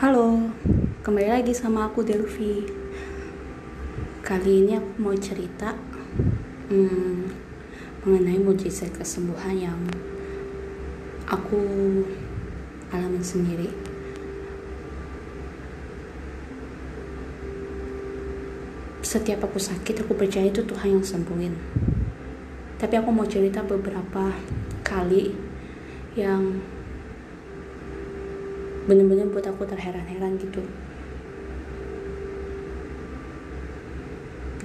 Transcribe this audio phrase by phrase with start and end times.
[0.00, 0.48] Halo,
[1.04, 2.64] kembali lagi sama aku Delvi.
[4.24, 5.76] Kali ini aku mau cerita
[6.72, 7.28] hmm,
[8.08, 9.76] mengenai mujizat kesembuhan yang
[11.28, 11.60] aku
[12.88, 13.68] alami sendiri.
[19.04, 21.52] Setiap aku sakit, aku percaya itu Tuhan yang sembuhin.
[22.80, 24.32] Tapi aku mau cerita beberapa
[24.80, 25.36] kali
[26.16, 26.56] yang
[28.90, 30.66] bener-bener buat aku terheran-heran gitu.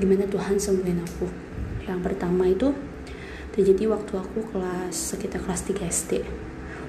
[0.02, 1.30] Gimana Tuhan sembuhin aku?
[1.86, 2.74] Yang pertama itu
[3.54, 6.12] terjadi waktu aku kelas sekitar kelas 3 SD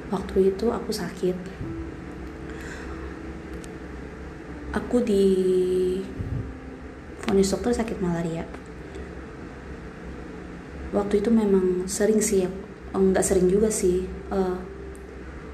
[0.08, 1.36] waktu itu aku sakit.
[4.72, 5.24] Aku di
[7.20, 8.48] vonis dokter sakit malaria.
[10.96, 12.48] Waktu itu memang sering sih
[12.96, 14.56] enggak oh, sering juga sih uh,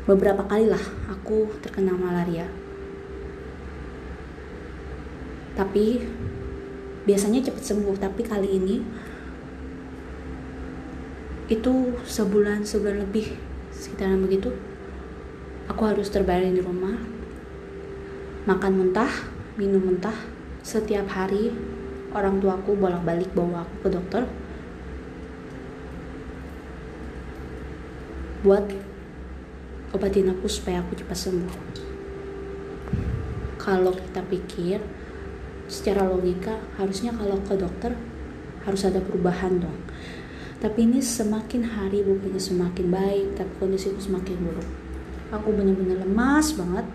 [0.02, 2.50] beberapa kali lah aku terkena malaria.
[5.54, 6.02] Tapi
[7.06, 7.96] biasanya cepat sembuh.
[7.98, 8.76] Tapi kali ini
[11.50, 11.72] itu
[12.06, 13.36] sebulan sebulan lebih
[13.68, 14.48] sekitaran begitu
[15.68, 16.96] aku harus terbaring di rumah
[18.48, 19.12] makan mentah
[19.58, 20.16] minum mentah.
[20.62, 21.50] Setiap hari
[22.14, 24.22] orang tuaku bolak-balik bawa aku ke dokter
[28.46, 28.62] buat
[29.92, 31.54] obatin aku supaya aku cepat sembuh.
[33.60, 34.80] Kalau kita pikir
[35.70, 37.92] secara logika harusnya kalau ke dokter
[38.66, 39.78] harus ada perubahan dong.
[40.58, 44.68] Tapi ini semakin hari bukannya semakin baik tapi kondisiku semakin buruk.
[45.32, 46.86] Aku benar-benar lemas banget.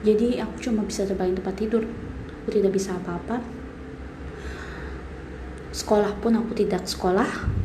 [0.00, 1.84] Jadi aku cuma bisa terbaring tempat tidur.
[2.42, 3.44] Aku tidak bisa apa-apa.
[5.70, 7.59] Sekolah pun aku tidak sekolah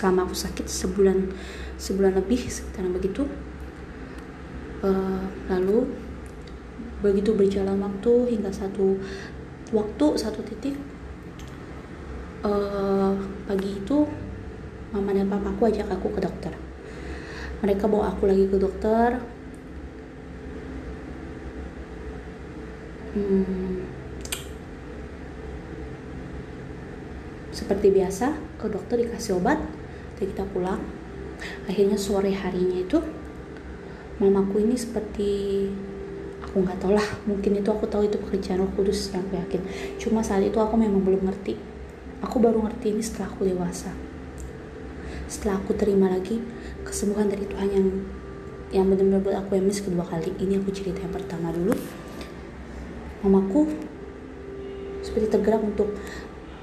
[0.00, 1.28] selama aku sakit sebulan
[1.76, 3.28] sebulan lebih sekitar begitu.
[4.80, 5.92] Uh, lalu
[7.04, 8.96] begitu berjalan waktu hingga satu
[9.76, 10.72] waktu satu titik
[12.48, 13.12] uh,
[13.44, 14.08] pagi itu
[14.88, 16.56] mama dan papaku ajak aku ke dokter.
[17.60, 19.20] Mereka bawa aku lagi ke dokter.
[23.10, 23.84] Hmm,
[27.52, 29.60] seperti biasa ke dokter dikasih obat
[30.20, 30.84] jadi kita pulang.
[31.64, 33.00] Akhirnya sore harinya itu
[34.20, 35.64] mamaku ini seperti
[36.44, 39.62] aku nggak tahu lah mungkin itu aku tahu itu pekerjaan roh kudus yang aku yakin
[39.96, 41.56] cuma saat itu aku memang belum ngerti.
[42.20, 43.96] Aku baru ngerti ini setelah aku dewasa.
[45.24, 46.36] Setelah aku terima lagi
[46.84, 47.86] kesembuhan dari Tuhan yang
[48.76, 50.36] yang benar-benar buat aku emis kedua kali.
[50.36, 51.72] Ini aku cerita yang pertama dulu.
[53.24, 53.72] Mamaku
[55.00, 55.96] seperti tergerak untuk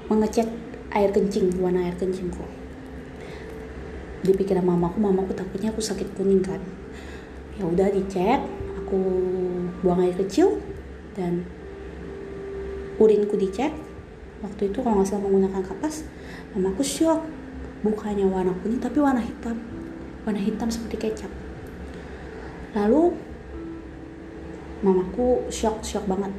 [0.06, 0.46] mengecek
[0.94, 2.67] air kencing warna air kencingku
[4.22, 6.58] di pikiran mamaku mamaku takutnya aku sakit kuning kan.
[7.58, 8.42] Ya udah dicek
[8.84, 8.98] aku
[9.82, 10.58] buang air kecil
[11.14, 11.46] dan
[12.98, 13.74] urinku dicek.
[14.38, 16.06] Waktu itu kalau nggak salah menggunakan kapas
[16.54, 17.22] mamaku shock.
[17.78, 19.58] Bukannya warna kuning tapi warna hitam.
[20.26, 21.30] Warna hitam seperti kecap.
[22.74, 23.14] Lalu
[24.82, 26.30] mamaku shock shock banget.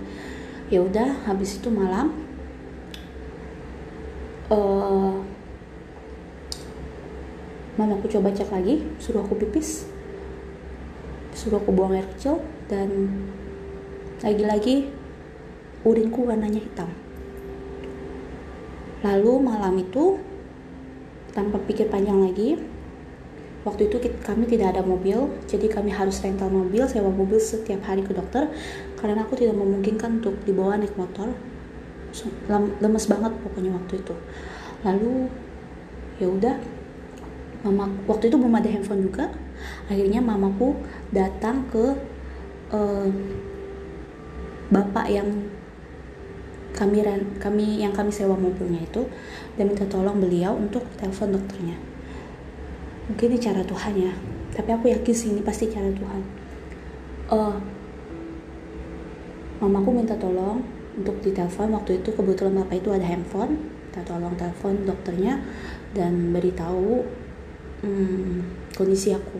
[0.69, 2.13] Ya udah habis itu malam
[4.51, 5.19] uh,
[7.79, 8.84] mama aku coba cek lagi.
[9.00, 9.88] Suruh aku pipis.
[11.31, 12.44] Suruh aku buang air kecil.
[12.67, 13.07] Dan
[14.19, 14.91] lagi-lagi
[15.88, 16.91] urinku warnanya hitam.
[19.00, 20.19] Lalu malam itu
[21.31, 22.59] tanpa pikir panjang lagi
[23.63, 28.01] waktu itu kami tidak ada mobil jadi kami harus rental mobil sewa mobil setiap hari
[28.01, 28.47] ke dokter
[28.97, 31.31] karena aku tidak memungkinkan untuk dibawa naik motor.
[32.81, 34.16] Lemes banget pokoknya waktu itu.
[34.84, 35.29] Lalu
[36.19, 36.56] ya udah
[37.66, 39.25] mama waktu itu belum ada handphone juga.
[39.92, 40.75] Akhirnya mamaku
[41.12, 41.97] datang ke
[42.72, 43.09] uh,
[44.72, 45.28] bapak yang
[46.72, 47.03] kami
[47.42, 49.03] kami yang kami sewa mobilnya itu
[49.58, 51.75] dan minta tolong beliau untuk telepon dokternya.
[53.10, 54.13] Mungkin ini cara Tuhan ya
[54.54, 56.22] tapi aku yakin sih ini pasti cara Tuhan.
[57.30, 57.57] Uh,
[59.62, 60.60] mamaku minta tolong
[60.98, 61.75] untuk ditelepon.
[61.80, 63.56] Waktu itu kebetulan bapak itu ada handphone
[63.89, 65.42] minta tolong telepon dokternya
[65.98, 67.01] dan beritahu
[67.84, 69.40] hmm, kondisi aku.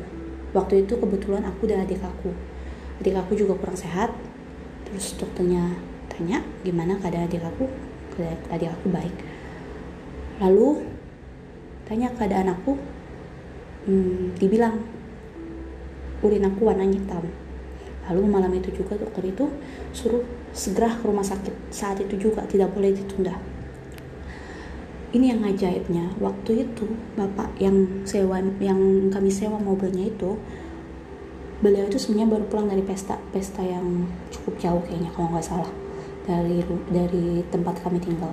[0.56, 2.34] Waktu itu kebetulan aku dan adik aku.
[3.00, 4.12] Adik aku juga kurang sehat.
[4.88, 5.78] Terus dokternya
[6.10, 7.70] tanya gimana keadaan adik aku?
[8.52, 9.16] Adik aku baik.
[10.44, 10.84] Lalu
[11.88, 12.76] tanya keadaan aku
[13.88, 14.84] hmm, dibilang
[16.20, 17.24] urin aku warna hitam.
[18.10, 19.46] Lalu malam itu juga dokter itu
[19.94, 21.70] suruh segera ke rumah sakit.
[21.70, 23.59] Saat itu juga tidak boleh ditunda
[25.10, 26.86] ini yang ajaibnya waktu itu
[27.18, 30.38] bapak yang sewa yang kami sewa mobilnya itu
[31.60, 35.72] beliau itu sebenarnya baru pulang dari pesta pesta yang cukup jauh kayaknya kalau nggak salah.
[36.24, 36.62] Dari
[36.94, 38.32] dari tempat kami tinggal.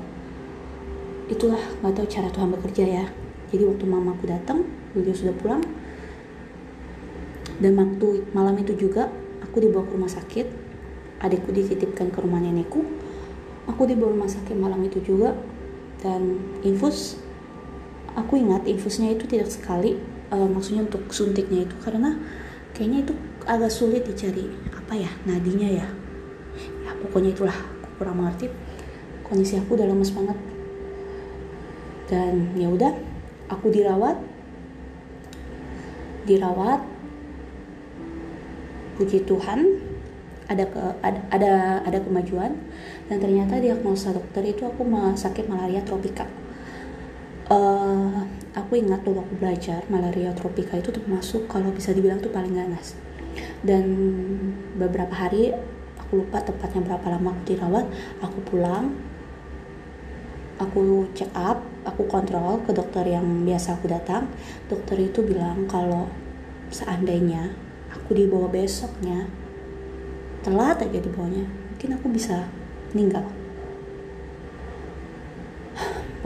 [1.27, 3.05] Itulah nggak tahu cara Tuhan bekerja ya.
[3.51, 4.63] Jadi waktu mamaku datang
[4.95, 5.63] beliau sudah pulang.
[7.57, 9.09] Dan waktu malam itu juga
[9.43, 10.47] aku dibawa ke rumah sakit.
[11.25, 12.85] Adikku dititipkan ke rumah nenekku.
[13.67, 15.35] Aku dibawa rumah sakit malam itu juga
[16.01, 17.17] dan infus
[18.17, 20.01] aku ingat infusnya itu tidak sekali
[20.33, 21.77] uh, maksudnya untuk suntiknya itu.
[21.81, 22.17] Karena
[22.73, 23.13] kayaknya itu
[23.47, 25.87] agak sulit dicari apa ya nadinya ya.
[26.85, 28.49] Ya pokoknya itulah aku kurang mengerti
[29.27, 30.39] kondisi aku udah lemes banget.
[32.07, 32.93] Dan ya udah
[33.53, 34.17] aku dirawat.
[36.27, 36.81] Dirawat.
[38.97, 39.77] Puji Tuhan
[40.49, 41.53] ada ke ada ada,
[41.85, 42.57] ada kemajuan
[43.07, 44.83] dan ternyata diagnosa dokter itu aku
[45.15, 46.27] sakit malaria tropika.
[47.47, 48.27] Uh,
[48.59, 52.99] aku ingat tuh waktu belajar malaria tropika itu termasuk kalau bisa dibilang tuh paling ganas.
[53.63, 53.87] Dan
[54.75, 55.55] beberapa hari
[56.03, 57.87] aku lupa tepatnya berapa lama aku dirawat
[58.23, 58.95] aku pulang
[60.57, 64.27] aku check up aku kontrol ke dokter yang biasa aku datang.
[64.67, 66.11] Dokter itu bilang kalau
[66.75, 67.55] seandainya
[67.95, 69.31] aku dibawa besoknya
[70.43, 72.47] telat aja dibawanya mungkin aku bisa
[72.95, 73.27] meninggal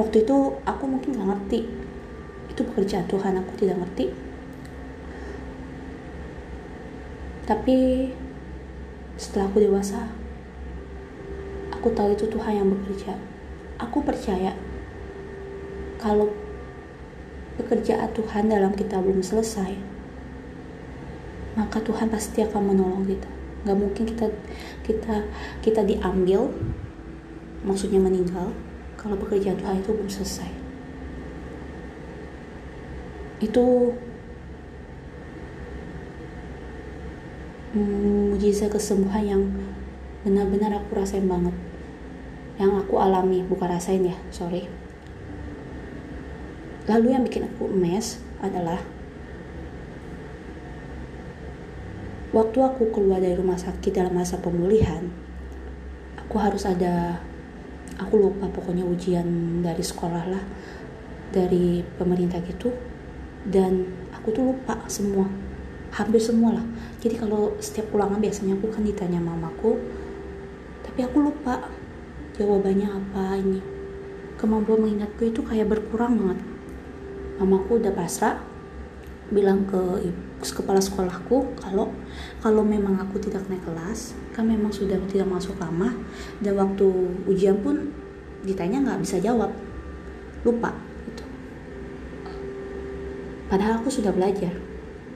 [0.00, 1.68] waktu itu aku mungkin gak ngerti.
[2.48, 4.08] Itu pekerjaan Tuhan aku tidak ngerti.
[7.44, 7.76] Tapi
[9.20, 10.08] setelah aku dewasa
[11.68, 13.12] aku tahu itu Tuhan yang bekerja.
[13.76, 14.56] Aku percaya
[16.00, 16.32] kalau
[17.60, 19.76] pekerjaan Tuhan dalam kita belum selesai
[21.60, 24.26] maka Tuhan pasti akan menolong kita nggak mungkin kita
[24.84, 25.16] kita
[25.60, 26.48] kita diambil
[27.60, 28.56] maksudnya meninggal
[28.96, 30.50] kalau pekerjaan Tuhan itu belum selesai.
[33.40, 33.96] Itu
[37.72, 39.42] hmm, mujizat kesembuhan yang
[40.24, 41.56] benar-benar aku rasain banget.
[42.60, 44.68] Yang aku alami bukan rasain ya sorry.
[46.84, 48.80] Lalu yang bikin aku emes adalah
[52.31, 55.11] waktu aku keluar dari rumah sakit dalam masa pemulihan
[56.31, 57.19] aku harus ada
[57.99, 60.44] aku lupa pokoknya ujian dari sekolah lah
[61.35, 62.71] dari pemerintah gitu.
[63.43, 65.27] Dan aku tuh lupa semua
[65.91, 66.67] hampir semua lah.
[67.03, 69.75] Jadi kalau setiap pulangan biasanya aku kan ditanya mamaku
[70.87, 71.67] tapi aku lupa
[72.38, 73.61] jawabannya apa ini.
[74.38, 76.41] Kemampuan mengingatku itu kayak berkurang banget.
[77.43, 78.38] Mamaku udah pasrah
[79.31, 80.11] bilang ke
[80.43, 81.94] kepala sekolahku kalau
[82.43, 85.94] kalau memang aku tidak naik kelas kan memang sudah tidak masuk lama
[86.43, 86.87] dan waktu
[87.31, 87.94] ujian pun
[88.43, 89.53] ditanya nggak bisa jawab.
[90.41, 90.73] Lupa
[91.05, 91.25] gitu.
[93.53, 94.56] Padahal aku sudah belajar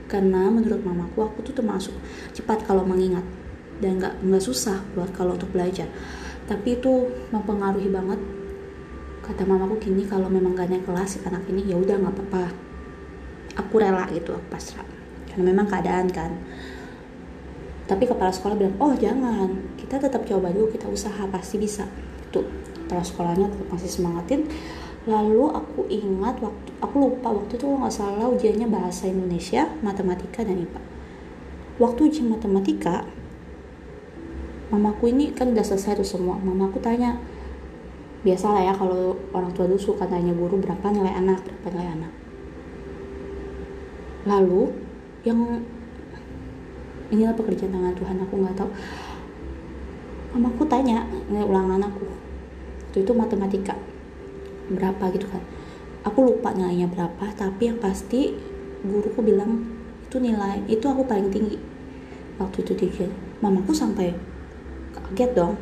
[0.05, 1.97] karena menurut mamaku aku tuh termasuk
[2.37, 3.25] cepat kalau mengingat
[3.81, 5.89] dan nggak nggak susah buat kalau untuk belajar.
[6.45, 8.21] Tapi itu mempengaruhi banget.
[9.25, 12.64] Kata mamaku gini kalau memang gak naik kelas anak ini ya udah nggak apa-apa
[13.55, 14.87] aku rela gitu aku pasrah
[15.31, 16.31] karena memang keadaan kan.
[17.85, 21.85] Tapi kepala sekolah bilang oh jangan kita tetap coba dulu kita usaha pasti bisa.
[22.33, 22.47] Tuh
[22.87, 24.49] kepala sekolahnya tetap masih semangatin.
[25.05, 30.65] Lalu aku ingat waktu aku lupa waktu itu nggak salah ujiannya bahasa Indonesia matematika dan
[30.65, 30.95] IPA
[31.79, 33.03] waktu ujian matematika
[34.71, 37.19] mamaku ini kan udah selesai tuh semua mamaku tanya
[38.23, 42.13] biasalah ya kalau orang tua dulu suka tanya guru berapa nilai anak berapa nilai anak
[44.25, 44.73] lalu
[45.25, 45.65] yang
[47.09, 48.17] inilah pekerjaan tangan Tuhan?
[48.25, 48.71] Aku nggak tahu.
[50.35, 52.05] Mamaku tanya nilai ulangan aku.
[52.91, 53.77] Itu itu matematika.
[54.69, 55.43] Berapa gitu kan.
[56.05, 58.37] Aku lupa nilainya berapa tapi yang pasti
[58.85, 59.65] guruku bilang
[60.05, 61.57] itu nilai itu aku paling tinggi
[62.37, 63.09] waktu itu dia
[63.41, 64.13] mamaku sampai
[64.93, 65.55] kaget dong.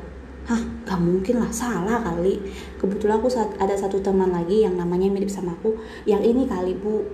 [0.43, 2.43] Hah, gak mungkin lah, salah kali.
[2.75, 3.31] Kebetulan aku
[3.63, 5.79] ada satu teman lagi yang namanya mirip sama aku.
[6.03, 7.07] Yang ini kali bu,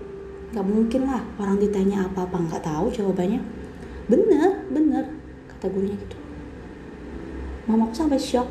[0.48, 3.40] nggak mungkin lah orang ditanya apa-apa nggak tahu jawabannya.
[4.08, 5.04] Bener bener
[5.52, 6.16] kata gurunya gitu.
[7.68, 8.48] Mamaku sampai shock.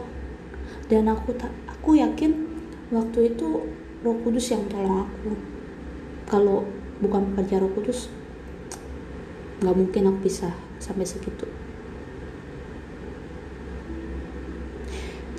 [0.87, 2.47] Dan aku tak aku yakin
[2.93, 3.67] waktu itu
[4.05, 5.35] Roh Kudus yang tolong aku.
[6.29, 6.63] Kalau
[7.01, 8.13] bukan pekerja Roh Kudus
[9.57, 11.49] nggak mungkin aku bisa sampai segitu.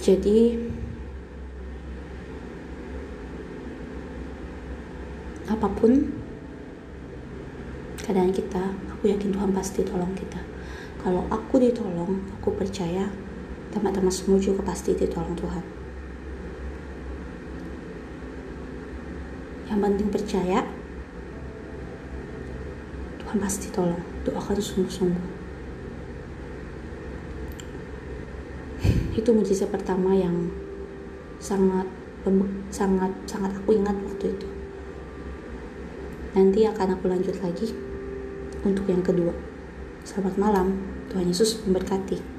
[0.03, 0.59] Jadi
[5.49, 6.18] apa pun
[8.09, 10.41] keadaan kita aku yakin Tuhan pasti tolong kita.
[11.05, 13.05] Kalau aku ditolong aku percaya
[13.69, 15.61] teman-teman semua juga pasti ditolong Tuhan.
[19.69, 20.65] Yang penting percaya
[23.21, 24.01] Tuhan pasti tolong.
[24.25, 25.27] Doakan sungguh-sungguh.
[29.21, 30.49] Itu mujizat pertama yang
[31.45, 31.85] sangat
[32.73, 34.49] sangat sangat aku ingat waktu itu.
[36.33, 37.88] Nanti akan aku lanjut lagi
[38.67, 39.35] untuk yang kedua
[40.03, 40.67] selamat malam
[41.13, 42.39] Tuhan Yesus memberkati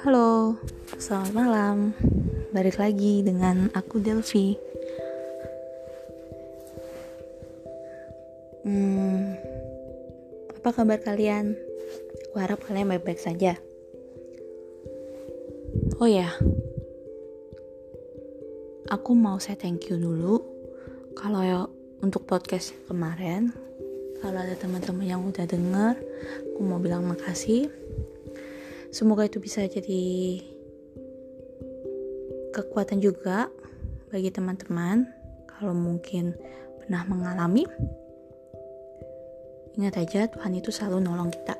[0.00, 0.56] Halo,
[0.96, 1.76] selamat malam.
[2.56, 4.56] Balik lagi dengan aku Delvi.
[8.64, 9.36] Hmm,
[10.56, 11.52] apa kabar kalian?
[12.32, 13.60] Aku harap kalian baik-baik saja.
[16.00, 16.32] Oh ya,
[18.88, 20.40] aku mau saya thank you dulu.
[21.12, 21.68] Kalau ya
[22.00, 23.52] untuk podcast kemarin,
[24.24, 26.00] kalau ada teman-teman yang udah denger,
[26.56, 27.68] aku mau bilang makasih
[28.90, 30.42] Semoga itu bisa jadi
[32.50, 33.46] kekuatan juga
[34.10, 35.06] bagi teman-teman
[35.46, 36.34] kalau mungkin
[36.82, 37.70] pernah mengalami.
[39.78, 41.54] Ingat aja Tuhan itu selalu nolong kita.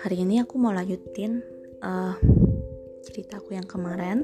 [0.00, 1.44] Hari ini aku mau lanjutin
[1.84, 2.16] uh,
[3.10, 4.22] ceritaku yang kemarin.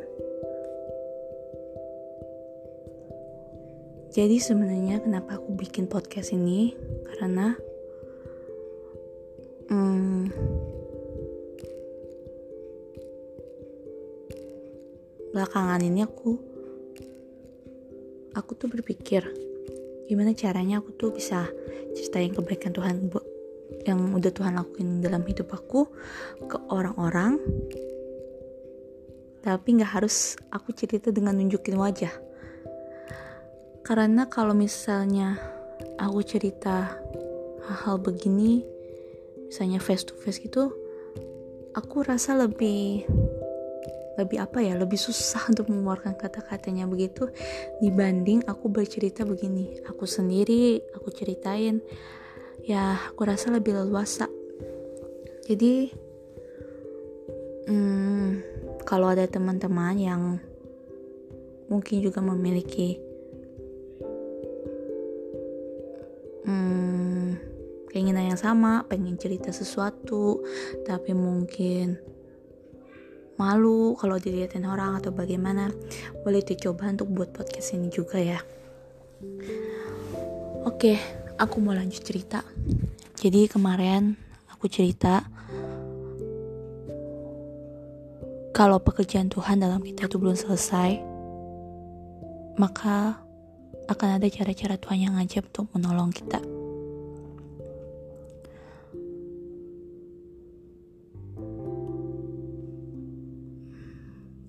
[4.15, 6.73] Jadi sebenarnya kenapa aku bikin podcast ini
[7.05, 7.53] karena
[9.69, 10.33] hmm,
[15.37, 16.41] belakangan ini aku
[18.33, 19.21] aku tuh berpikir
[20.09, 21.45] gimana caranya aku tuh bisa
[21.93, 23.13] ceritain kebaikan Tuhan
[23.85, 25.93] yang udah Tuhan lakuin dalam hidup aku
[26.49, 27.37] ke orang-orang
[29.47, 32.11] tapi nggak harus aku cerita dengan nunjukin wajah.
[33.87, 35.39] Karena kalau misalnya
[36.03, 36.99] aku cerita
[37.63, 38.67] hal-hal begini
[39.47, 40.75] misalnya face to face gitu
[41.79, 43.07] aku rasa lebih
[44.19, 47.31] lebih apa ya lebih susah untuk mengeluarkan kata-katanya begitu
[47.79, 49.79] dibanding aku bercerita begini.
[49.87, 51.79] Aku sendiri aku ceritain
[52.67, 54.27] ya aku rasa lebih leluasa.
[55.47, 55.95] Jadi
[57.71, 58.56] hmm,
[58.87, 60.23] kalau ada teman-teman yang
[61.67, 63.03] mungkin juga memiliki
[66.47, 67.27] hmm,
[67.91, 70.47] keinginan yang sama pengen cerita sesuatu
[70.87, 71.99] tapi mungkin
[73.37, 75.69] malu kalau dilihatin orang atau bagaimana
[76.23, 78.41] boleh dicoba untuk buat podcast ini juga ya.
[80.65, 80.97] Oke
[81.37, 82.41] aku mau lanjut cerita.
[83.19, 84.17] Jadi kemarin
[84.49, 85.27] aku cerita
[88.57, 90.97] kalau pekerjaan Tuhan dalam kita itu belum selesai
[92.57, 93.21] maka
[93.85, 96.41] akan ada cara-cara Tuhan yang ajaib untuk menolong kita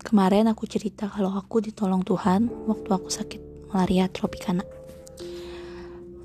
[0.08, 4.64] Kemarin aku cerita kalau aku ditolong Tuhan waktu aku sakit malaria tropikana.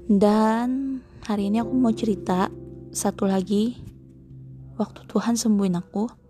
[0.07, 2.47] Dan hari ini aku mau cerita
[2.95, 3.75] satu lagi
[4.79, 6.22] waktu Tuhan sembuhin aku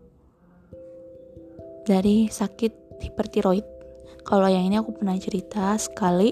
[1.83, 3.67] dari sakit hipertiroid.
[4.23, 6.31] Kalau yang ini aku pernah cerita sekali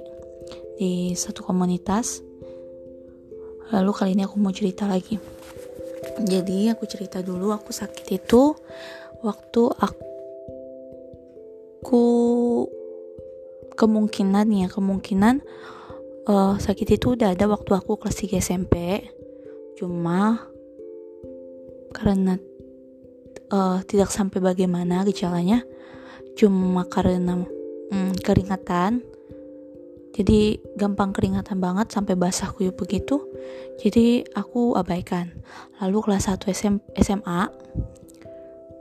[0.79, 2.23] di satu komunitas.
[3.71, 5.19] Lalu kali ini aku mau cerita lagi.
[6.21, 8.55] Jadi aku cerita dulu aku sakit itu
[9.21, 12.05] waktu aku
[13.77, 15.41] kemungkinan ya kemungkinan
[16.29, 18.75] uh, sakit itu udah ada waktu aku kelas 3 SMP
[19.81, 20.45] cuma
[21.97, 22.37] karena
[23.51, 25.63] uh, tidak sampai bagaimana gejalanya.
[26.39, 27.43] Cuma karena
[27.91, 29.03] um, keringatan.
[30.11, 33.23] Jadi gampang keringatan banget sampai basah kuyup begitu.
[33.79, 35.31] Jadi aku abaikan.
[35.79, 37.47] Lalu kelas 1 SM, SMA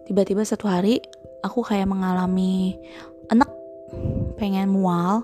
[0.10, 0.98] tiba-tiba satu hari
[1.46, 2.74] aku kayak mengalami
[3.30, 3.50] enak
[4.42, 5.22] pengen mual.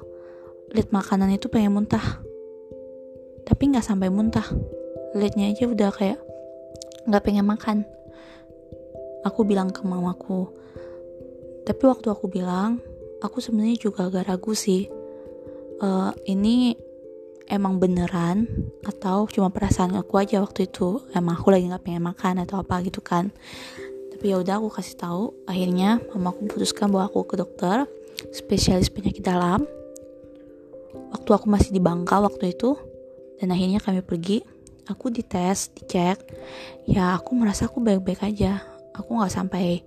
[0.77, 2.21] Lihat makanan itu pengen muntah.
[3.45, 4.45] Tapi nggak sampai muntah.
[5.17, 6.19] Liatnya aja udah kayak
[7.09, 7.77] nggak pengen makan
[9.25, 10.53] aku bilang ke mamaku.
[11.65, 12.77] Tapi waktu aku bilang
[13.25, 14.85] aku sebenarnya juga agak ragu sih.
[15.81, 16.77] Uh, ini
[17.49, 18.47] emang beneran
[18.85, 21.01] atau cuma perasaan aku aja waktu itu?
[21.17, 23.33] Emang aku lagi nggak pengen makan atau apa gitu kan?
[24.13, 25.23] Tapi ya udah aku kasih tahu.
[25.49, 27.89] Akhirnya mama aku putuskan bawa aku ke dokter
[28.29, 29.65] spesialis penyakit dalam.
[31.11, 32.77] Waktu aku masih di Bangka waktu itu
[33.41, 34.45] dan akhirnya kami pergi
[34.85, 36.21] aku dites dicek.
[36.85, 39.83] Ya aku merasa aku baik-baik aja aku nggak sampai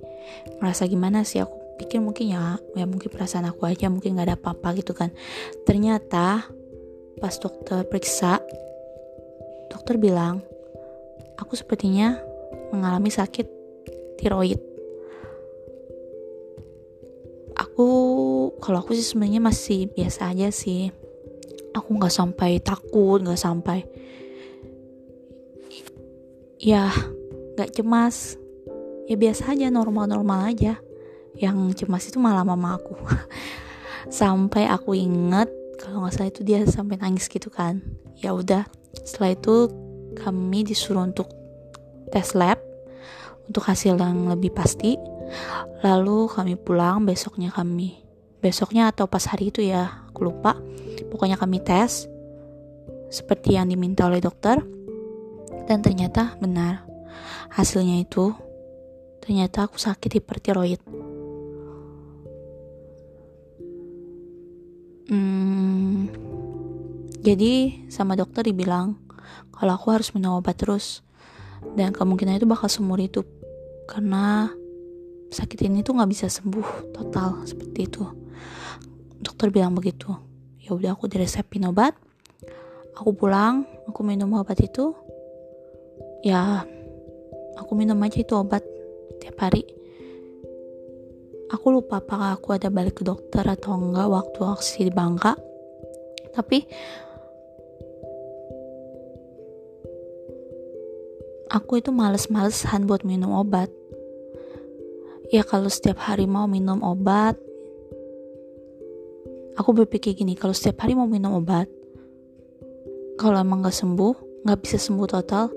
[0.61, 1.41] merasa gimana sih.
[1.41, 5.11] Aku pikir mungkin ya ya mungkin perasaan aku aja mungkin nggak ada apa-apa gitu kan.
[5.65, 6.45] Ternyata
[7.19, 8.39] pas dokter periksa
[9.73, 10.39] dokter bilang
[11.41, 12.19] aku sepertinya
[12.71, 13.47] mengalami sakit
[14.21, 14.61] tiroid.
[17.59, 17.89] Aku
[18.63, 20.93] kalau aku sih sebenarnya masih biasa aja sih.
[21.75, 23.87] Aku nggak sampai takut nggak sampai
[26.59, 26.91] ya
[27.55, 28.35] nggak cemas
[29.09, 30.77] ya biasa aja normal-normal aja.
[31.39, 32.95] Yang cemas itu malah mama aku.
[34.13, 35.49] Sampai aku inget
[35.81, 37.81] kalau nggak salah itu dia sampai nangis gitu kan.
[38.19, 38.67] Ya udah
[39.07, 39.71] setelah itu
[40.19, 41.31] kami disuruh untuk
[42.11, 42.59] tes lab
[43.47, 44.99] untuk hasil yang lebih pasti.
[45.87, 48.01] Lalu kami pulang besoknya kami.
[48.43, 50.59] Besoknya atau pas hari itu ya aku lupa.
[51.15, 52.11] Pokoknya kami tes
[53.09, 54.59] seperti yang diminta oleh dokter.
[55.69, 56.89] Dan ternyata benar
[57.53, 58.33] hasilnya itu
[59.23, 60.81] ternyata aku sakit hipertiroid.
[65.09, 66.13] Hmm,
[67.25, 69.01] jadi sama dokter dibilang
[69.57, 71.01] kalau aku harus minum obat terus
[71.75, 73.25] dan kemungkinan itu bakal seumur hidup.
[73.89, 74.53] Karena
[75.33, 78.05] sakit ini tuh nggak bisa sembuh total seperti itu.
[79.19, 80.13] Dokter bilang begitu.
[80.61, 81.97] Ya udah aku diresepin obat
[82.99, 84.91] aku pulang aku minum obat itu.
[86.27, 86.67] Ya
[87.55, 88.67] aku minum aja itu obat
[89.29, 89.63] tiap hari.
[91.53, 95.37] Aku lupa apakah aku ada balik ke dokter atau enggak waktu aksi di Bangka.
[96.33, 96.65] Tapi
[101.53, 103.69] aku itu males-malesan buat minum obat.
[105.29, 107.37] Ya kalau setiap hari mau minum obat
[109.59, 111.67] aku berpikir gini kalau setiap hari mau minum obat
[113.19, 115.51] kalau emang gak sembuh gak bisa sembuh total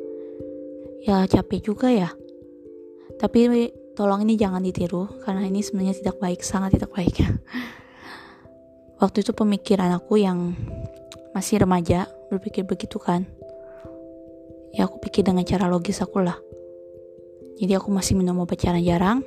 [1.06, 2.10] ya capek juga ya
[3.22, 7.22] tapi tolong ini jangan ditiru karena ini sebenarnya tidak baik sangat tidak baik.
[9.02, 10.58] Waktu itu pemikiran aku yang
[11.38, 13.30] masih remaja berpikir begitu kan.
[14.74, 16.34] Ya aku pikir dengan cara logis aku lah.
[17.62, 19.22] Jadi aku masih minum obat jarang-jarang.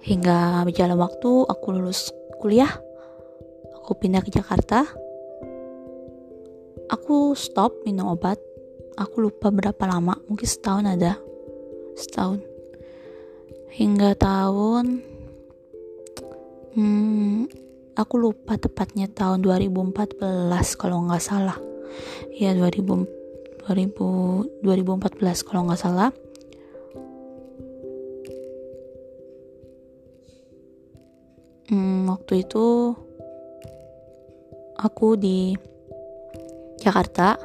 [0.00, 2.08] Hingga berjalan waktu aku lulus
[2.40, 2.72] kuliah.
[3.84, 4.88] Aku pindah ke Jakarta.
[6.88, 8.40] Aku stop minum obat.
[8.96, 11.20] Aku lupa berapa lama mungkin setahun ada.
[11.96, 12.51] Setahun
[13.72, 15.00] hingga tahun
[16.76, 17.48] hmm,
[17.96, 20.12] aku lupa tepatnya tahun 2014
[20.76, 21.56] kalau nggak salah.
[22.36, 26.12] Ya 2000 2000 2014 kalau nggak salah.
[31.72, 32.92] Hmm, waktu itu
[34.76, 35.56] aku di
[36.76, 37.40] Jakarta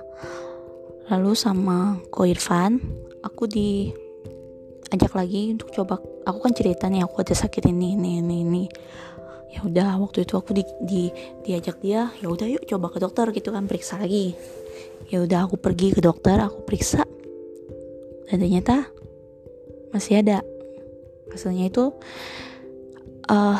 [1.08, 2.82] lalu sama Ko Irfan
[3.24, 3.88] aku di
[4.92, 6.00] ajak lagi untuk coba.
[6.28, 8.64] Aku kan cerita nih aku ada sakit ini ini ini ini.
[9.52, 11.08] Ya udah waktu itu aku di, di
[11.48, 14.36] diajak dia ya udah yuk coba ke dokter gitu kan periksa lagi.
[15.08, 17.04] Ya udah aku pergi ke dokter aku periksa.
[18.28, 18.88] Dan ternyata
[19.96, 20.44] masih ada.
[21.32, 21.92] Hasilnya itu
[23.28, 23.60] uh,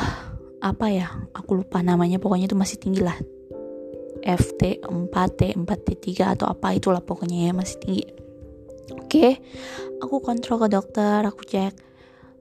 [0.58, 3.16] apa ya aku lupa namanya pokoknya itu masih tinggi lah.
[4.18, 8.04] FT 4 T 4 T 3 atau apa itulah pokoknya ya masih tinggi
[8.94, 9.40] oke okay.
[10.00, 11.74] aku kontrol ke dokter aku cek.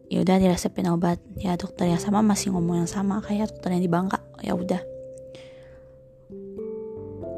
[0.08, 1.20] Ya udah diresepin obat.
[1.36, 4.24] Ya dokter yang sama masih ngomong yang sama kayak dokter yang di Bangka.
[4.40, 4.80] Ya udah.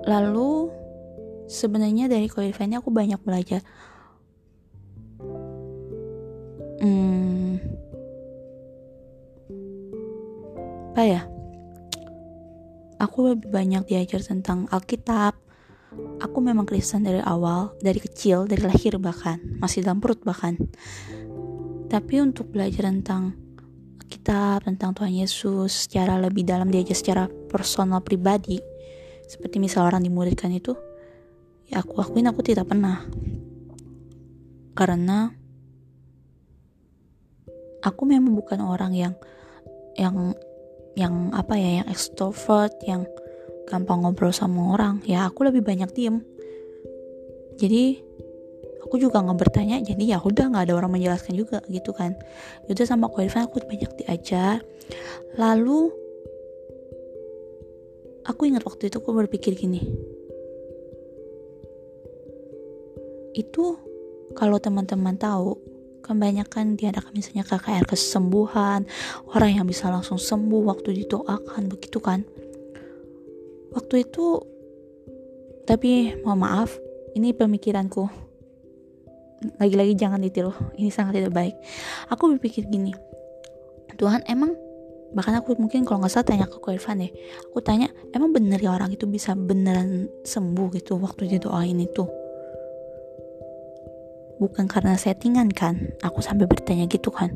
[0.06, 0.70] Lalu
[1.50, 3.66] sebenarnya dari ini aku banyak belajar.
[6.80, 7.60] Hmm,
[10.94, 11.22] apa ya?
[13.00, 15.49] Aku lebih banyak diajar tentang Alkitab.
[16.22, 20.54] Aku memang Kristen dari awal, dari kecil, dari lahir bahkan, masih dalam perut bahkan.
[21.90, 23.34] Tapi untuk belajar tentang
[23.98, 28.62] Alkitab, tentang Tuhan Yesus secara lebih dalam diajar secara personal pribadi,
[29.26, 30.78] seperti misal orang dimuridkan itu,
[31.66, 33.06] ya aku akuin aku tidak pernah.
[34.78, 35.30] Karena
[37.82, 39.14] aku memang bukan orang yang
[39.98, 40.38] yang
[40.98, 43.08] yang apa ya yang extrovert yang
[43.70, 45.06] gampang ngobrol sama orang.
[45.06, 46.26] Ya aku lebih banyak diem.
[47.62, 48.02] Jadi
[48.82, 49.78] aku juga nggak bertanya.
[49.78, 52.18] Jadi ya udah nggak ada orang menjelaskan juga gitu kan.
[52.66, 54.66] Itu sama Ko aku banyak diajar.
[55.38, 55.94] Lalu
[58.26, 59.86] aku ingat waktu itu aku berpikir gini.
[63.38, 63.78] Itu
[64.34, 65.58] kalau teman-teman tahu
[66.10, 68.90] kebanyakan diadakan misalnya KKR kesembuhan
[69.38, 72.26] orang yang bisa langsung sembuh waktu didoakan begitu kan
[73.74, 74.42] waktu itu
[75.70, 76.74] tapi mohon maaf
[77.14, 78.10] ini pemikiranku.
[79.62, 81.56] Lagi-lagi jangan ditiru ini sangat tidak baik.
[82.12, 82.92] Aku berpikir gini
[84.00, 84.56] Tuhan emang
[85.12, 87.12] bahkan aku mungkin kalau nggak salah tanya ke Ko Irfan deh.
[87.52, 92.08] Aku tanya emang bener ya orang itu bisa beneran sembuh gitu waktu didoain itu?
[94.40, 95.92] Bukan karena settingan kan?
[96.00, 97.36] Aku sampai bertanya gitu kan.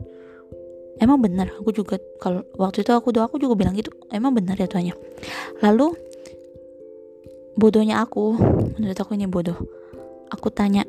[1.03, 4.53] Emang benar aku juga kalau waktu itu aku doa aku juga bilang gitu emang benar
[4.61, 4.93] ya Tuhannya
[5.65, 5.97] lalu
[7.57, 8.37] bodohnya aku.
[8.77, 9.57] Menurut aku ini bodoh.
[10.33, 10.85] Aku tanya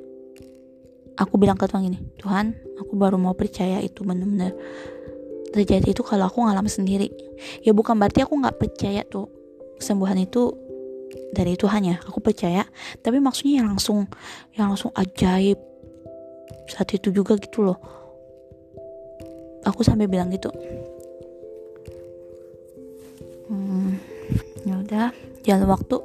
[1.15, 4.51] aku bilang ke Tuhan gini Tuhan aku baru mau percaya itu benar-benar
[5.55, 7.09] terjadi itu kalau aku ngalamin sendiri.
[7.63, 9.31] Ya bukan berarti aku nggak percaya tuh
[9.79, 10.51] kesembuhan itu
[11.31, 12.67] dari Tuhan ya aku percaya.
[12.99, 14.11] Tapi maksudnya yang langsung
[14.59, 15.63] yang langsung ajaib
[16.67, 17.79] saat itu juga gitu loh.
[19.63, 20.51] Aku sampai bilang gitu.
[23.47, 23.95] Hmm,
[24.67, 25.07] ya udah
[25.47, 25.97] jalan waktu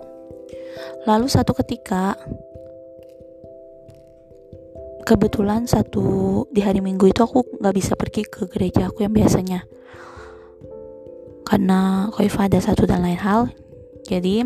[1.07, 2.15] lalu satu ketika
[5.09, 9.65] kebetulan satu di hari minggu itu aku nggak bisa pergi ke gereja aku yang biasanya.
[11.49, 13.49] Karena koifa ada satu dan lain hal
[14.05, 14.45] jadi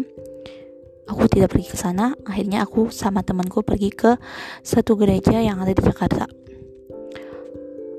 [1.07, 2.15] aku tidak pergi ke sana.
[2.23, 4.15] Akhirnya aku sama temanku pergi ke
[4.63, 6.25] satu gereja yang ada di Jakarta.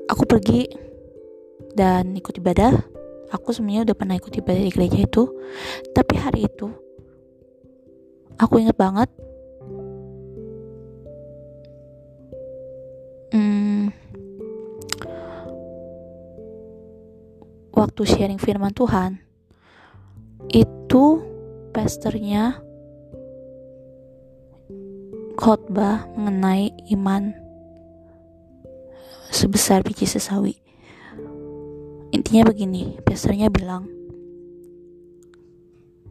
[0.09, 0.65] Aku pergi
[1.77, 2.73] dan ikut ibadah.
[3.33, 5.23] Aku sebenarnya udah pernah ikut ibadah di gereja itu.
[5.93, 6.84] Tapi hari itu
[8.39, 9.09] aku inget banget.
[13.35, 13.91] Hmm,
[17.75, 19.19] waktu sharing firman Tuhan
[20.47, 21.19] itu
[21.75, 22.63] pastornya
[25.35, 27.35] khotbah mengenai iman
[29.35, 30.55] sebesar biji sesawi.
[32.15, 33.91] Intinya begini pastornya bilang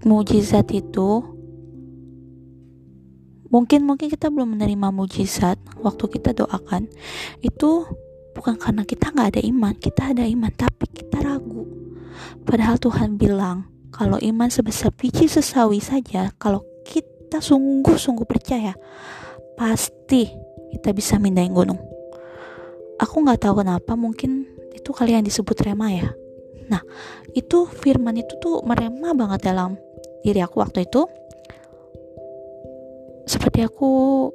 [0.04, 1.33] mujizat itu
[3.54, 6.90] mungkin mungkin kita belum menerima mujizat waktu kita doakan.
[7.38, 7.86] Itu
[8.34, 9.74] bukan karena kita nggak ada iman.
[9.78, 11.62] Kita ada iman tapi kita ragu.
[12.42, 18.74] Padahal Tuhan bilang kalau iman sebesar biji sesawi saja kalau kita sungguh-sungguh percaya
[19.54, 20.26] pasti
[20.74, 21.78] kita bisa mindahin gunung.
[22.98, 26.10] Aku nggak tahu kenapa mungkin itu kali yang disebut rema ya.
[26.66, 26.82] Nah
[27.38, 29.78] itu firman itu tuh merema banget dalam
[30.26, 31.06] diri aku waktu itu
[33.24, 34.28] seperti aku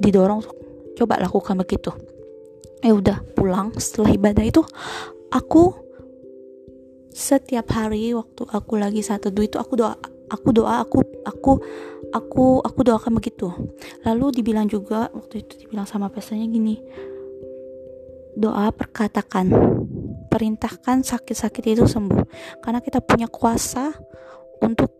[0.00, 0.44] didorong
[0.96, 1.92] coba lakukan begitu.
[2.84, 3.72] Ya udah pulang.
[3.76, 4.62] Setelah ibadah itu
[5.32, 5.72] aku
[7.10, 9.96] setiap hari waktu aku lagi saat teduh itu aku doa
[10.28, 11.52] aku doa aku aku
[12.12, 13.48] aku aku doakan begitu.
[14.04, 16.76] Lalu dibilang juga waktu itu dibilang sama pesannya gini
[18.36, 19.48] doa perkatakan
[20.28, 22.20] perintahkan sakit-sakit itu sembuh.
[22.60, 23.96] Karena kita punya kuasa
[24.60, 24.95] untuk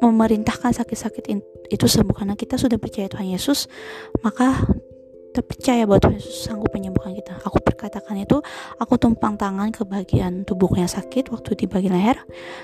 [0.00, 1.24] memerintahkan sakit-sakit
[1.72, 2.14] itu sembuh.
[2.14, 3.70] Karena kita sudah percaya Tuhan Yesus
[4.20, 4.64] maka
[5.36, 7.36] kita percaya bahwa Tuhan Yesus sanggup menyembuhkan kita.
[7.44, 8.40] Aku perkatakan itu
[8.80, 12.16] aku tumpang tangan ke bagian tubuhnya sakit waktu di bagian leher.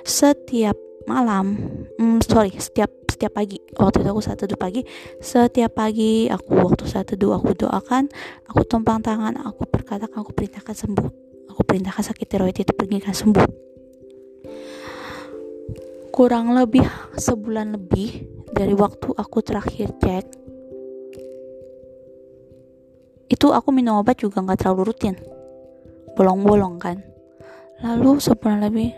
[0.08, 0.72] Setiap
[1.04, 1.58] malam
[1.98, 4.86] hmm, sorry setiap setiap pagi waktu itu aku saat teduh pagi
[5.18, 8.06] setiap pagi aku waktu saat teduh aku doakan
[8.46, 11.08] aku tumpang tangan aku perkatakan aku perintahkan sembuh.
[11.52, 13.71] Aku perintahkan sakit tiroid itu pergi kan sembuh
[16.12, 16.84] kurang lebih
[17.16, 20.24] sebulan lebih dari waktu aku terakhir cek
[23.32, 25.16] itu aku minum obat juga nggak terlalu rutin.
[26.12, 27.00] Bolong-bolong kan.
[27.80, 28.92] Lalu sebulan lebih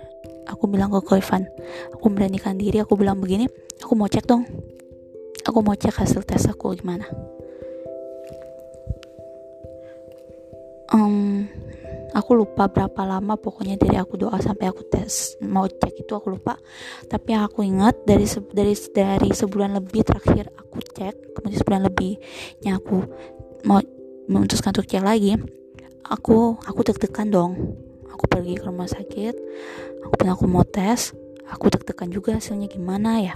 [0.45, 1.49] aku bilang ke Koivan
[1.89, 3.49] aku beranikan diri aku bilang begini
[3.81, 4.43] aku mau cek dong.
[5.47, 7.07] Aku mau cek hasil tes aku gimana.
[10.91, 11.47] Um,
[12.15, 16.39] aku lupa berapa lama pokoknya dari aku doa sampai aku tes mau cek itu aku
[16.39, 16.55] lupa.
[17.11, 18.25] Tapi yang aku ingat dari
[18.55, 23.03] dari dari sebulan lebih terakhir aku cek kemudian sebulan lebihnya aku
[23.67, 23.83] mau
[24.31, 25.35] memutuskan untuk cek lagi
[26.07, 27.53] aku aku deg-degan dong.
[28.15, 29.35] Aku pergi ke rumah sakit
[30.07, 31.11] aku bilang aku mau tes
[31.51, 33.35] aku deg-degan juga hasilnya gimana ya?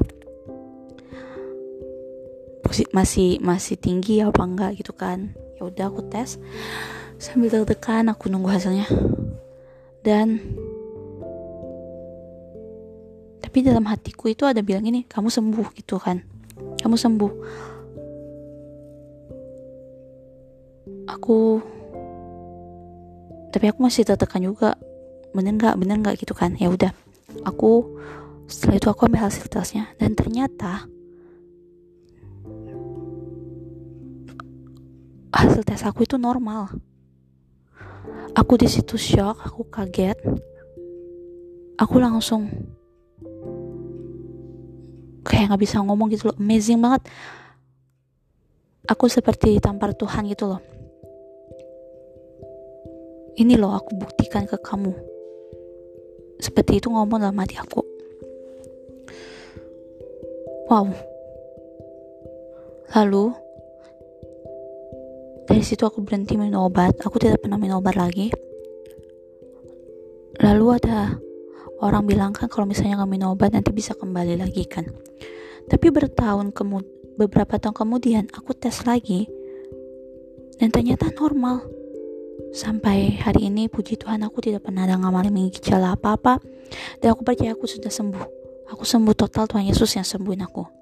[2.95, 5.35] Masih masih tinggi apa enggak gitu kan?
[5.59, 6.39] Ya udah aku tes
[7.19, 8.87] sambil deg-degan aku nunggu hasilnya.
[10.07, 10.39] Dan
[13.43, 16.23] tapi dalam hatiku itu ada bilang ini kamu sembuh gitu kan.
[16.79, 17.33] Kamu sembuh.
[21.19, 21.59] Aku
[23.51, 24.79] tapi aku masih tertekan juga.
[25.35, 25.75] Bener nggak?
[25.75, 26.17] Bener nggak?
[26.23, 26.55] gitu kan.
[26.55, 26.95] Ya udah
[27.43, 27.85] aku
[28.47, 29.91] setelah itu aku ambil hasil tesnya.
[29.99, 30.87] Dan ternyata
[35.35, 36.88] hasil tes aku itu normal
[38.35, 40.19] aku di situ shock aku kaget.
[41.79, 42.51] Aku langsung
[45.23, 46.37] kayak nggak bisa ngomong gitu loh.
[46.37, 47.07] Amazing banget.
[48.89, 50.61] Aku seperti ditampar Tuhan gitu loh.
[53.39, 54.91] Ini loh aku buktikan ke kamu.
[56.43, 57.85] Seperti itu ngomong dalam hati aku.
[60.67, 60.91] Wow.
[62.97, 63.48] Lalu
[65.49, 67.01] dari situ aku berhenti minum obat.
[67.01, 68.29] Aku tidak pernah minum obat lagi.
[70.45, 71.17] Lalu ada
[71.81, 74.85] orang bilang kan kalau misalnya kamu minum obat nanti bisa kembali lagi kan.
[75.73, 76.85] Tapi bertahun kemud
[77.17, 79.25] beberapa tahun kemudian aku tes lagi
[80.61, 81.65] dan ternyata normal.
[82.53, 86.39] Sampai hari ini puji Tuhan aku tidak pernah ada mengalami gejala apa-apa.
[87.01, 88.25] Dan aku percaya aku sudah sembuh.
[88.69, 90.78] Aku sembuh total Tuhan Yesus yang sembuhin aku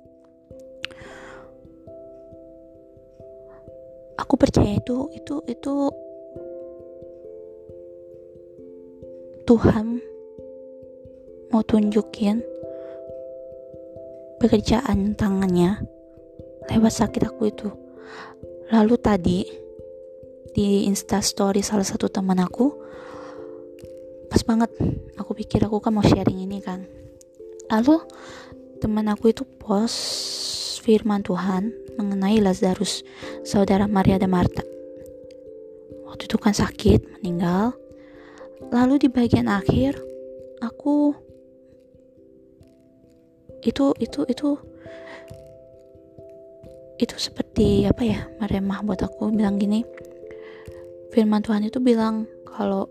[4.27, 5.75] aku percaya itu itu itu
[9.47, 10.03] Tuhan
[11.55, 12.43] mau tunjukin
[14.43, 15.79] pekerjaan tangannya
[16.67, 17.71] lewat sakit aku itu.
[18.75, 19.47] Lalu tadi
[20.51, 22.75] di Insta Story salah satu teman aku
[24.27, 24.75] pas banget
[25.15, 26.83] aku pikir aku kan mau sharing ini kan.
[27.71, 28.03] Lalu
[28.83, 30.03] teman aku itu post
[30.87, 33.03] firman Tuhan mengenai Lazarus,
[33.43, 34.63] saudara Maria dan Marta.
[36.07, 37.75] Waktu itu kan sakit, meninggal.
[38.71, 39.99] Lalu di bagian akhir
[40.63, 41.11] aku
[43.67, 44.49] itu itu itu
[47.03, 49.83] itu seperti apa ya meremah buat aku bilang gini
[51.11, 52.89] firman Tuhan itu bilang kalau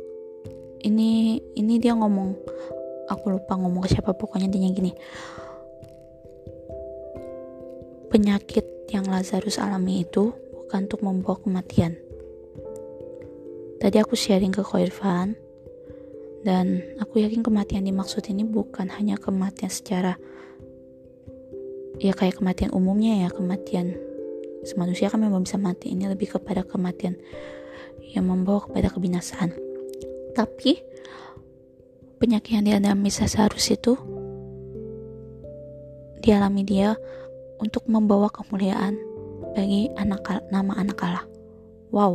[0.84, 2.38] ini ini dia ngomong
[3.10, 4.94] aku lupa ngomong ke siapa pokoknya dia gini
[8.16, 8.64] penyakit
[8.96, 12.00] yang Lazarus alami itu bukan untuk membawa kematian.
[13.84, 15.36] Tadi aku sharing ke Koirfan
[16.48, 20.16] dan aku yakin kematian dimaksud ini bukan hanya kematian secara
[22.00, 24.00] ya kayak kematian umumnya ya kematian
[24.80, 25.92] manusia kan memang bisa mati.
[25.92, 27.20] Ini lebih kepada kematian
[28.16, 29.52] yang membawa kepada kebinasaan.
[30.32, 30.80] Tapi
[32.24, 34.00] penyakit yang dialami Lazarus itu
[36.24, 36.96] dialami dia
[37.60, 39.00] untuk membawa kemuliaan
[39.56, 41.26] bagi anak nama anak Allah.
[41.96, 42.14] Wow.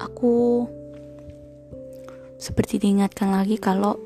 [0.00, 0.64] Aku
[2.40, 4.00] seperti diingatkan lagi kalau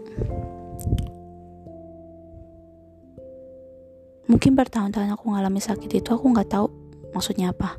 [4.26, 6.66] mungkin bertahun-tahun aku ngalami sakit itu aku nggak tahu
[7.14, 7.78] maksudnya apa.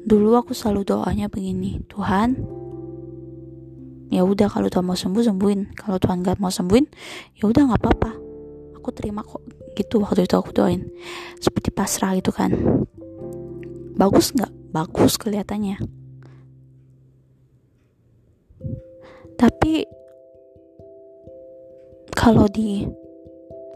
[0.00, 2.38] Dulu aku selalu doanya begini Tuhan
[4.10, 5.74] ya udah kalau Tuhan mau sembuh sembuhin.
[5.74, 6.86] Kalau Tuhan nggak mau sembuhin
[7.34, 8.29] ya udah nggak apa-apa
[8.80, 9.44] aku terima kok
[9.76, 10.88] gitu waktu itu aku doain.
[11.36, 12.50] Seperti pasrah gitu kan.
[13.94, 14.50] Bagus nggak?
[14.72, 15.76] Bagus kelihatannya.
[19.36, 19.84] Tapi
[22.16, 22.84] kalau di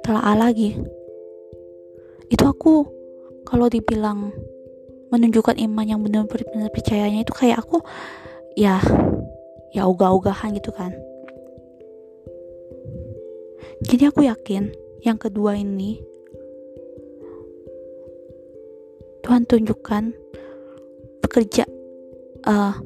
[0.04, 0.76] telah lagi
[2.28, 2.84] itu aku
[3.48, 4.28] kalau dibilang
[5.08, 7.80] menunjukkan iman yang benar-benar percayanya itu kayak aku
[8.58, 8.80] ya
[9.72, 10.92] ya ogah-ogahan gitu kan.
[13.84, 16.00] Jadi aku yakin yang kedua ini
[19.20, 20.04] Tuhan tunjukkan
[21.20, 21.64] pekerja
[22.48, 22.76] uh,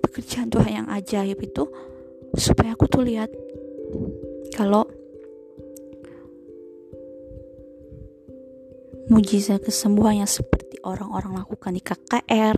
[0.00, 1.68] pekerjaan Tuhan yang ajaib itu
[2.36, 3.28] supaya aku tuh lihat
[4.56, 4.88] kalau
[9.08, 12.56] mujizat kesembuhan yang seperti orang-orang lakukan di KKR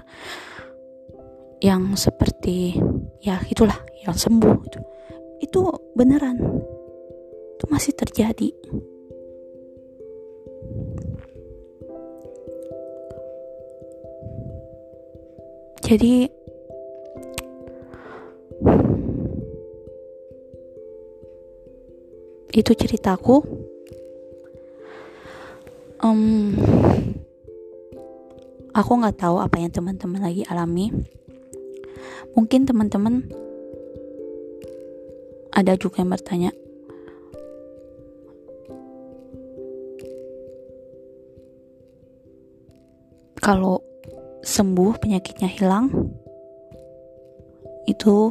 [1.63, 2.79] yang seperti
[3.23, 4.81] ya itulah yang sembuh itu
[5.43, 5.61] itu
[5.95, 6.39] beneran
[7.61, 8.49] itu masih terjadi.
[15.85, 16.33] Jadi
[22.57, 23.45] itu ceritaku.
[26.01, 26.57] Um,
[28.73, 30.89] aku nggak tahu apa yang teman-teman lagi alami.
[32.33, 33.29] Mungkin teman-teman
[35.53, 36.57] ada juga yang bertanya
[43.51, 43.83] kalau
[44.47, 45.91] sembuh penyakitnya hilang
[47.91, 48.31] itu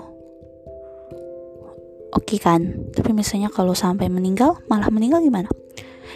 [2.16, 2.88] oke okay kan?
[2.96, 5.52] Tapi misalnya kalau sampai meninggal malah meninggal gimana?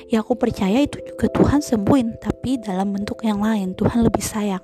[0.08, 3.76] Ya aku percaya itu juga Tuhan sembuhin tapi dalam bentuk yang lain.
[3.76, 4.64] Tuhan lebih sayang.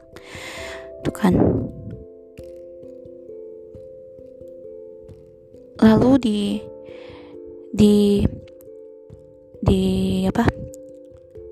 [1.04, 1.36] Itu kan?
[5.84, 6.40] Lalu di
[7.76, 8.24] di
[9.60, 9.82] di
[10.32, 10.48] apa?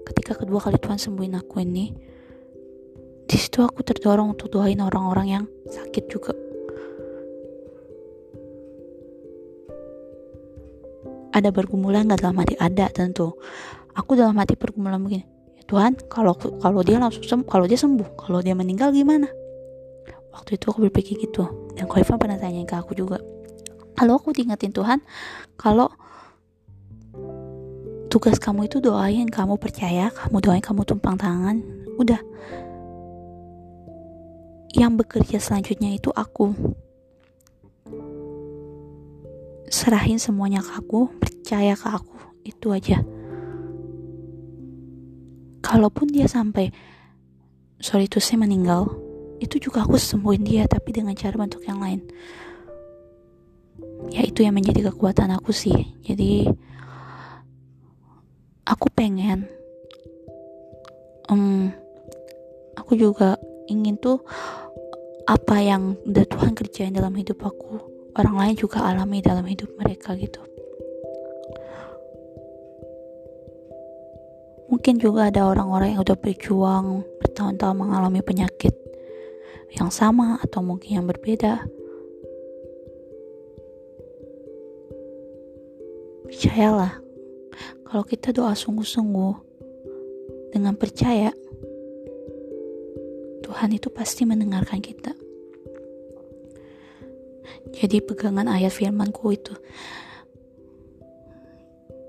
[0.08, 2.16] Ketika kedua kali Tuhan sembuhin aku ini
[3.28, 6.34] di situ aku terdorong untuk doain orang-orang yang sakit juga.
[11.36, 12.56] Ada pergumulan nggak dalam hati?
[12.58, 13.36] Ada tentu.
[13.94, 15.38] Aku dalam hati pergumulan begini ya
[15.68, 19.28] Tuhan kalau kalau dia langsung sembuh kalau dia sembuh kalau dia meninggal gimana?
[20.32, 23.20] Waktu itu aku berpikir gitu dan Koifa pernah tanya ke aku juga
[24.00, 25.04] kalau aku diingetin Tuhan
[25.60, 25.92] kalau
[28.08, 31.60] tugas kamu itu doain kamu percaya kamu doain kamu tumpang tangan
[32.00, 32.22] udah
[34.78, 36.54] yang bekerja selanjutnya itu aku.
[39.68, 43.02] Serahin semuanya ke aku percaya ke aku itu aja.
[45.66, 46.72] Kalaupun dia sampai
[47.82, 48.88] sorry itu saya meninggal
[49.44, 52.06] itu juga aku sembuhin dia tapi dengan cara bentuk yang lain.
[54.14, 55.76] Ya itu yang menjadi kekuatan aku sih.
[56.06, 56.48] Jadi
[58.64, 59.50] aku pengen
[61.28, 61.68] um,
[62.80, 63.36] aku juga
[63.68, 64.24] ingin tuh
[65.28, 67.84] apa yang udah Tuhan kerjain dalam hidup aku
[68.16, 70.40] orang lain juga alami dalam hidup mereka gitu
[74.68, 78.76] mungkin juga ada orang-orang yang udah berjuang bertahun-tahun mengalami penyakit
[79.76, 81.68] yang sama atau mungkin yang berbeda.
[86.28, 87.00] Percayalah,
[87.88, 89.34] kalau kita doa sungguh-sungguh
[90.52, 91.32] dengan percaya,
[93.58, 95.18] Tuhan itu pasti mendengarkan kita.
[97.74, 99.50] Jadi pegangan ayat firmanku itu,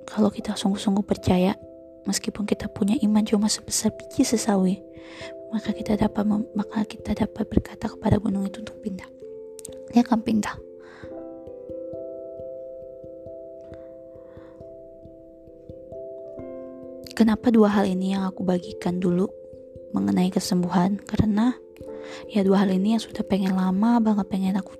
[0.04, 1.56] kalau kita sungguh-sungguh percaya,
[2.04, 4.84] meskipun kita punya iman cuma sebesar biji sesawi,
[5.48, 9.08] maka kita dapat maka kita dapat berkata kepada gunung itu untuk pindah.
[9.96, 10.52] Dia akan pindah.
[17.16, 19.47] Kenapa dua hal ini yang aku bagikan dulu
[19.92, 21.00] mengenai kesembuhan.
[21.02, 21.54] Karena
[22.32, 24.72] ya dua hal ini yang sudah pengen lama banget pengen aku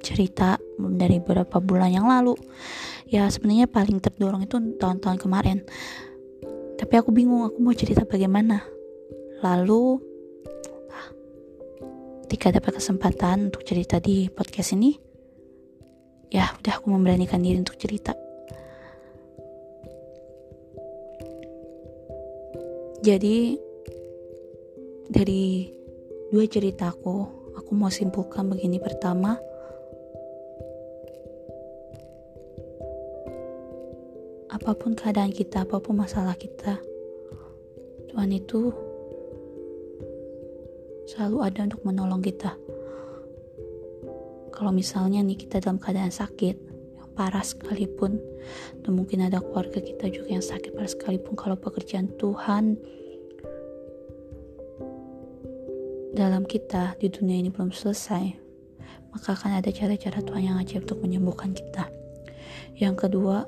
[0.00, 2.38] cerita dari beberapa bulan yang lalu.
[3.08, 5.58] Ya sebenarnya paling terdorong itu tahun-tahun kemarin.
[6.78, 8.62] Tapi aku bingung aku mau cerita bagaimana.
[9.42, 9.98] Lalu
[12.28, 14.94] ketika dapat kesempatan untuk cerita di podcast ini,
[16.28, 18.12] ya udah aku memberanikan diri untuk cerita.
[23.00, 23.67] Jadi
[25.08, 25.72] dari
[26.28, 27.16] dua ceritaku,
[27.56, 29.40] aku mau simpulkan begini pertama.
[34.52, 36.76] Apa pun keadaan kita, apa pun masalah kita,
[38.12, 38.72] Tuhan itu
[41.08, 42.52] selalu ada untuk menolong kita.
[44.52, 46.56] Kalau misalnya nih kita dalam keadaan sakit,
[47.00, 48.20] yang parah sekalipun,
[48.82, 52.76] atau mungkin ada keluarga kita juga yang sakit parah sekalipun, kalau pekerjaan Tuhan
[56.18, 58.34] dalam kita di dunia ini belum selesai,
[59.14, 61.86] maka akan ada cara-cara Tuhan yang ajaib untuk menyembuhkan kita.
[62.74, 63.46] Yang kedua,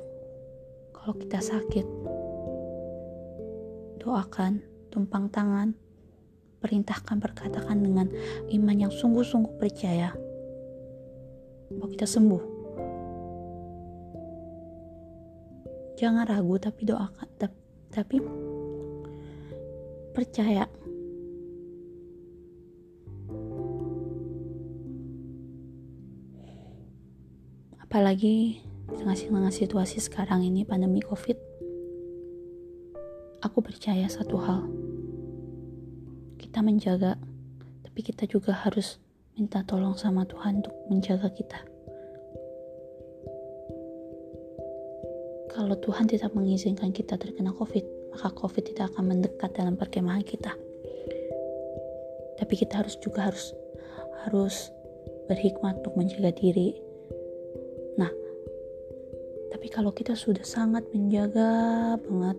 [0.94, 1.83] kalau kita sakit,
[3.98, 5.74] doakan, tumpang tangan,
[6.62, 8.06] perintahkan perkatakan dengan
[8.54, 10.14] iman yang sungguh-sungguh percaya
[11.74, 12.42] bahwa kita sembuh.
[15.98, 17.28] Jangan ragu tapi doakan
[17.90, 18.16] tapi
[20.14, 20.70] percaya
[28.00, 31.36] apalagi di tengah-tengah situasi sekarang ini pandemi covid
[33.44, 34.64] aku percaya satu hal
[36.40, 37.20] kita menjaga,
[37.84, 38.96] tapi kita juga harus
[39.36, 41.60] minta tolong sama Tuhan untuk menjaga kita.
[45.52, 50.56] Kalau Tuhan tidak mengizinkan kita terkena COVID, maka COVID tidak akan mendekat dalam perkemahan kita.
[52.40, 53.52] Tapi kita harus juga harus
[54.24, 54.72] harus
[55.28, 56.89] berhikmat untuk menjaga diri.
[59.80, 62.36] Kalau kita sudah sangat menjaga banget,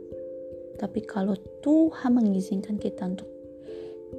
[0.78, 1.34] tapi kalau
[1.66, 3.26] Tuhan mengizinkan kita untuk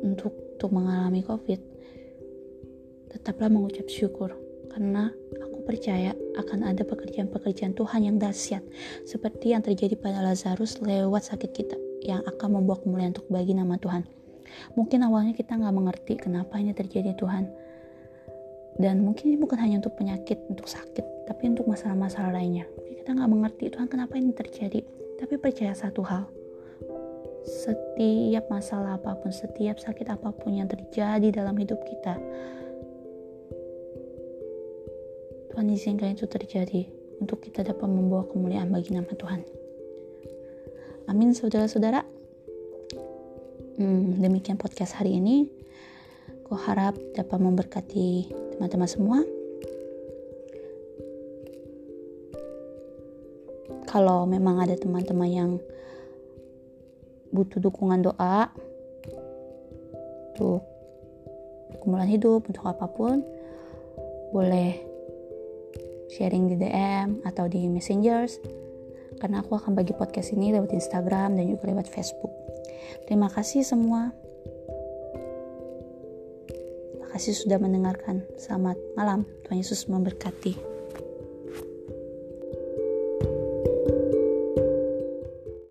[0.02, 1.62] untuk untuk mengalami covid
[3.14, 4.34] tetaplah mengucap syukur.
[4.74, 5.06] Karena
[5.38, 8.66] aku percaya akan ada pekerjaan-pekerjaan Tuhan yang dahsyat
[9.06, 13.78] seperti yang terjadi pada Lazarus lewat sakit kita yang akan membawa kemuliaan untuk bagi nama
[13.78, 14.02] Tuhan.
[14.74, 17.46] Mungkin awalnya kita nggak mengerti kenapa ini terjadi Tuhan.
[18.82, 21.11] Dan mungkin ini bukan hanya untuk penyakit untuk sakit
[21.42, 22.70] tapi untuk masalah-masalah lainnya
[23.02, 24.78] kita nggak mengerti Tuhan kenapa ini terjadi
[25.18, 26.30] tapi percaya satu hal
[27.42, 32.14] setiap masalah apa pun, setiap sakit apa pun yang terjadi dalam hidup kita,
[35.50, 36.86] Tuhan izinkan itu terjadi
[37.18, 39.42] untuk kita dapat membawa kemuliaan bagi nama Tuhan.
[41.10, 42.06] Amin, saudara-saudara.
[43.82, 45.50] Hmm, demikian podcast hari ini.
[46.46, 49.41] Ku harap dapat memberkati teman-teman semua.
[53.92, 55.50] Kalau memang ada teman-teman yang
[57.28, 58.48] butuh dukungan doa
[60.32, 60.64] untuk
[61.68, 63.20] pergumulan hidup untuk apa pun
[64.32, 64.80] boleh
[66.08, 68.40] sharing di DM atau di messengers
[69.20, 72.32] karena aku akan bagi podcast ini lewat Instagram dan juga lewat Facebook.
[73.04, 74.08] Terima kasih semua.
[76.48, 78.24] Terima kasih sudah mendengarkan.
[78.40, 79.28] Selamat malam.
[79.44, 80.71] Tuhan Yesus memberkati.